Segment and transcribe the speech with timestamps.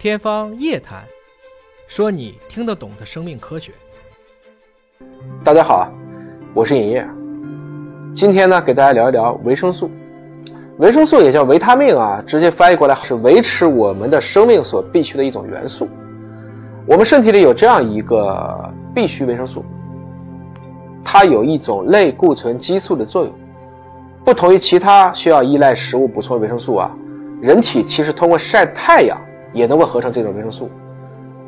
[0.00, 1.02] 天方夜谭，
[1.86, 3.70] 说你听得懂的生命科学。
[5.44, 5.92] 大家好，
[6.54, 7.06] 我是尹烨。
[8.14, 9.90] 今天呢，给大家聊一聊维生素。
[10.78, 15.86] 维生素也叫维他命啊，直接翻译过来是维持我们的生命所必需的一种元素。
[16.86, 19.62] 我们身体里有这样一个必需维生素，
[21.04, 23.34] 它有一种类固醇激素的作用。
[24.24, 26.90] 不同于其他需要依赖食物补充维生素啊，
[27.42, 29.20] 人体其实通过晒太阳。
[29.52, 30.70] 也能够合成这种维生素，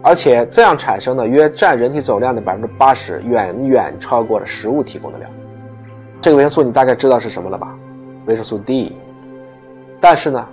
[0.03, 5.31] 而且这样产生的约占人体总量的百分之八十，远远超过了食物提供的量。
[6.21, 7.75] 这个维生素你大概知道是什么了吧？
[8.27, 8.93] 维生素 D。
[10.01, 10.47] 但是呢，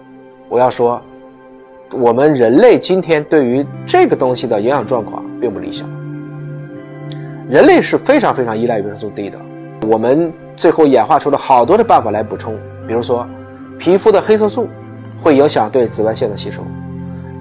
[0.47, 1.01] 我要说，
[1.91, 5.89] 我们人类今天对于这个东西的营养状况并不理想。
[7.49, 9.39] 人类是非常非常依赖维生素 D 的，
[9.87, 12.55] 我们最后演化出了好多的办法来补充，
[12.87, 13.27] 比如说，
[13.79, 14.67] 皮肤的黑色素
[15.19, 16.63] 会影响对紫外线的吸收。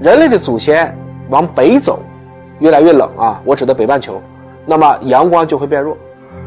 [0.01, 0.97] 人类的祖先
[1.29, 2.01] 往北走，
[2.61, 3.43] 越来越冷啊！
[3.45, 4.23] 我指的北半球，
[4.65, 5.97] 那么阳光就会变弱。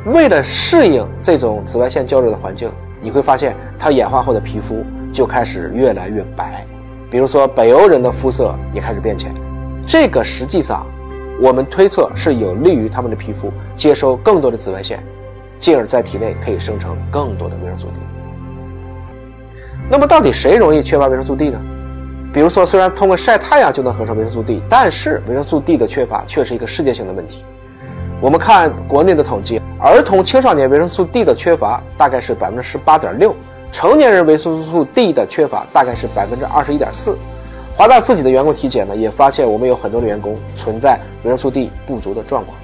[0.06, 2.72] 为了适应这种紫外线较热的环境，
[3.02, 6.66] 你会发现它演化后的皮肤就开始越来越白。
[7.10, 9.34] 比如说，北欧人的肤色也开始变浅。
[9.86, 10.86] 这个实际上，
[11.42, 15.04] 我们推测是有利于他们的皮肤接收更多的紫外线，
[15.60, 18.00] 进而在体内可以生成更多的维生素 D。
[19.90, 21.60] 那么，到底谁容易缺乏维生素 D 呢？
[22.34, 27.44] 比如说，虽然通过晒太阳就能合成维生素 D，但是维生素 D 的缺乏却是一个世界性的问题。
[28.22, 33.36] 我们看国内的统计，儿童青少年维生素 D 的缺乏大概是百分之十八点六，
[33.70, 37.18] 成年人维生素 D 的缺乏大概是百分之二十一点四。
[37.76, 42.58] 华大自己的员工体检呢，也发现我们有很多的员工存在维生素 D 不足的状况。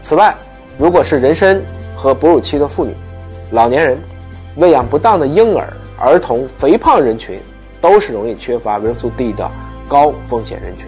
[0.00, 0.32] 此外，
[0.78, 1.60] 如果是妊娠
[1.96, 2.94] 和哺乳期的妇女、
[3.50, 3.98] 老年人、
[4.54, 7.40] 喂养不当的婴儿、儿童、肥胖人群。
[7.80, 9.50] 都是容易缺乏维生素 D 的
[9.88, 10.86] 高风险人群。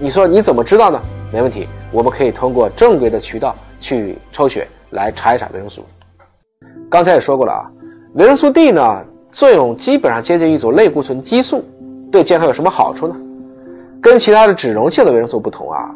[0.00, 1.00] 你说你怎么知道呢？
[1.32, 5.84] 没问题，我们可以通过正规的渠道去抽血来查一查维生素。
[6.90, 7.70] 刚才也说过了啊，
[8.14, 11.64] 维生素 D 呢作用基本上接近一种类固醇激素，
[12.10, 13.16] 对健康有什么好处呢？
[14.00, 15.94] 跟其他的脂溶性的维生素不同啊，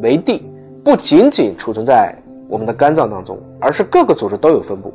[0.00, 0.42] 维 D
[0.84, 2.16] 不仅仅储存在
[2.48, 4.92] 我们的肝脏当中，而是各个组织都有分布。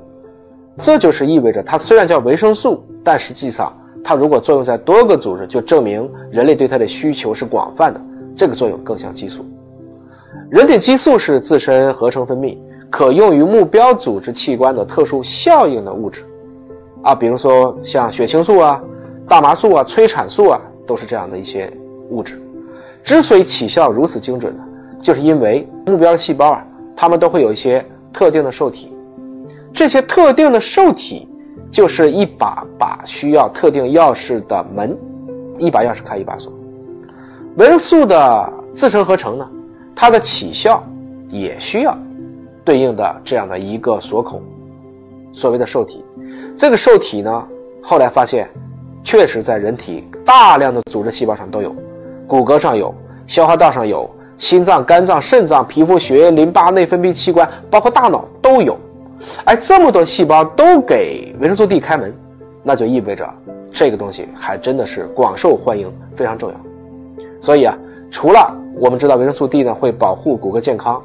[0.78, 3.72] 这就是意味着它虽然叫维生素，但实际上。
[4.08, 8.00] 它如果作用在多个组织，就证明人类对它的需求是广泛的。
[8.36, 9.44] 这个作用更像激素。
[10.48, 12.56] 人体激素是自身合成分泌，
[12.92, 16.22] 可用于目标组织器官的特殊效应的物质。
[17.02, 18.80] 啊，比如说像血清素啊、
[19.28, 21.74] 大麻素啊、催产素啊，都是这样的一些
[22.12, 22.40] 物质。
[23.04, 24.64] 之所以起效如此精准呢，
[25.02, 26.64] 就是因为目标细胞啊，
[26.96, 27.84] 它们都会有一些
[28.14, 28.94] 特定的受体，
[29.74, 31.28] 这些特定的受体。
[31.76, 34.98] 就是一把把需要特定钥匙的门，
[35.58, 36.50] 一把钥匙开一把锁。
[37.58, 39.46] 维生素的自身合成呢，
[39.94, 40.82] 它的起效
[41.28, 41.94] 也需要
[42.64, 44.42] 对应的这样的一个锁孔，
[45.34, 46.02] 所谓的受体。
[46.56, 47.46] 这个受体呢，
[47.84, 48.50] 后来发现，
[49.04, 51.76] 确实在人体大量的组织细胞上都有，
[52.26, 52.96] 骨骼上有，
[53.28, 58.80] 消化道上有，心脏、肝脏、肾脏、皮肤、血液、淋巴、内分泌器官，包括大脑都有。
[59.46, 62.14] 哎，这么多细胞都给维生素 D 开门，
[62.64, 63.28] 那就意味着
[63.72, 66.56] 这个东西还真的是广受欢迎，非常重要。
[67.40, 67.78] 所以啊，
[68.12, 71.02] 除了我们知道维生素 D 呢会保护骨骼健康，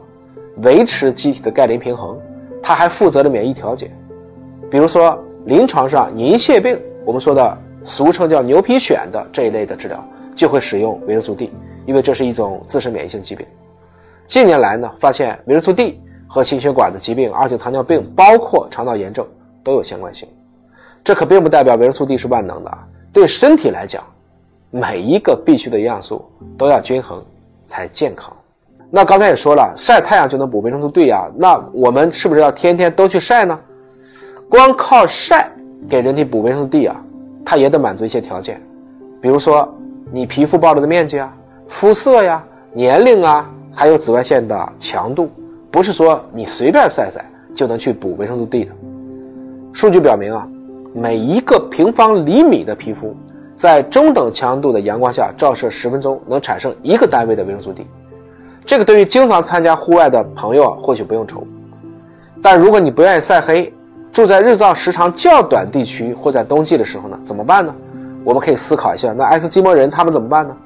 [0.63, 2.19] 维持机体的钙磷平衡，
[2.63, 3.91] 它还负责了免疫调节。
[4.71, 10.05] 比如说临床上银屑病，我们说的俗称叫牛皮癣的这一类的治疗，
[10.35, 11.53] 就会使用维生素 D，
[11.87, 13.47] 因为这是一种自身免疫性疾病。
[14.27, 16.01] 近年来呢，发现维生素 D。
[16.33, 19.27] 和心血管的疾病、二型糖尿病，包括肠道炎症
[19.65, 20.29] 都有相关性。
[21.03, 22.79] 这可并不代表维生素 D 是万能的。
[23.13, 24.05] 对身体来讲，
[24.71, 26.25] 每一个必需的营养素
[26.57, 27.21] 都要均衡
[27.67, 28.33] 才健康。
[28.91, 31.29] 那刚才也说了，晒太阳就能补维生素 D 呀。
[31.37, 33.59] 那我们是不是要天天都去晒呢？
[34.49, 35.51] 光靠晒
[35.89, 37.03] 给人体补维生素 D 啊，
[37.45, 38.63] 它也得满足一些条件，
[39.21, 39.69] 比如说
[40.13, 41.37] 你皮肤暴露的面积啊、
[41.67, 45.29] 肤色呀、年龄啊，还有紫外线的强度。
[45.71, 47.25] 不是说你随便晒晒
[47.55, 48.73] 就能去补维生素 D 的。
[49.73, 50.49] 数据表明啊，
[50.93, 53.15] 每一个平方厘米的皮肤，
[53.55, 57.87] 在中等强度的阳光下照射十分钟，能产生一个单位的维生素 D。
[58.67, 61.47] 这个对于经常参加户外的朋友啊，或许不用愁。
[62.43, 63.73] 但如果你不愿意晒黑，
[64.11, 67.73] 住在日照时长较短地区，或在冬季的时候呢，怎么办呢？
[68.25, 70.57] 我们可以思考一下，那爱斯基摩人他们怎么办呢？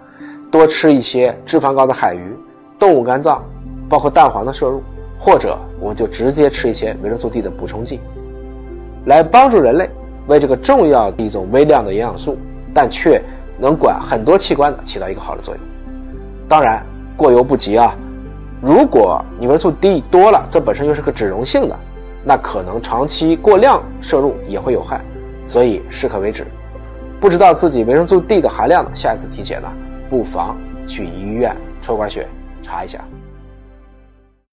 [0.51, 2.35] 多吃一些脂肪高的海鱼、
[2.79, 3.45] 动物肝脏，
[3.89, 4.83] 包括蛋黄的摄入。
[5.25, 7.99] 或者我们就直接吃一些维生素 D 的补充剂，
[9.07, 9.89] 来帮助人类
[10.27, 12.37] 为这个重要的一种微量的营养素，
[12.75, 13.23] 但却
[13.59, 15.65] 能管很多器官的起到一个好的作用。
[16.47, 16.85] 当然
[17.17, 17.97] 过犹不及啊。
[18.61, 21.79] 如果你维生素 D 多了，这本身又是个脂溶性的，
[22.23, 25.01] 那可能长期过量摄入也会有害，
[25.47, 26.47] 所以适可为止。
[27.19, 28.91] 不知道自己维生素 D 的含量呢？
[28.95, 29.69] 下一次体检呢，
[30.11, 30.55] 不妨
[30.87, 32.29] 去医院抽管血
[32.63, 33.03] 查一下。